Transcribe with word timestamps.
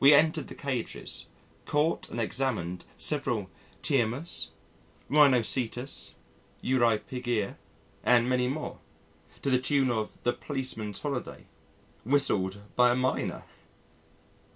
We 0.00 0.12
entered 0.12 0.48
the 0.48 0.56
cages, 0.56 1.26
caught 1.66 2.08
and 2.10 2.20
examined 2.20 2.84
several 2.96 3.48
Tinamous, 3.80 4.48
Rhinochetus, 5.08 6.16
Eurypygia, 6.64 7.58
and 8.02 8.28
many 8.28 8.48
more, 8.48 8.80
to 9.40 9.50
the 9.50 9.60
tune 9.60 9.92
of 9.92 10.18
"The 10.24 10.32
Policeman's 10.32 10.98
Holiday" 10.98 11.46
whistled 12.04 12.58
by 12.74 12.90
a 12.90 12.96
Mynah! 12.96 13.44